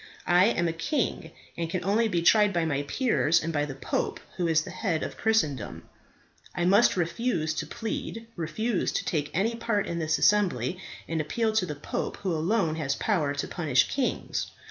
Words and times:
I 0.25 0.45
am 0.47 0.67
a 0.67 0.73
king, 0.73 1.29
and 1.55 1.69
can 1.69 1.85
only 1.85 2.07
be 2.07 2.23
tried 2.23 2.53
by 2.53 2.65
my 2.65 2.81
peers 2.81 3.43
and 3.43 3.53
by 3.53 3.65
the 3.65 3.75
pope, 3.75 4.19
who 4.35 4.47
is 4.47 4.63
the 4.63 4.71
head 4.71 5.03
of 5.03 5.15
Christendom. 5.15 5.83
I 6.55 6.65
might 6.65 6.97
refuse 6.97 7.53
to 7.53 7.67
plead, 7.67 8.25
refuse 8.35 8.91
to 8.93 9.05
take 9.05 9.29
any 9.31 9.53
part 9.53 9.85
in 9.85 9.99
this 9.99 10.17
assembly, 10.17 10.79
and 11.07 11.21
appeal 11.21 11.53
to 11.53 11.67
the 11.67 11.75
pope, 11.75 12.17
who 12.17 12.33
alone 12.33 12.77
has 12.77 12.95
power 12.95 13.35
to 13.35 13.47
punish 13.47 13.89
kings. 13.89 14.47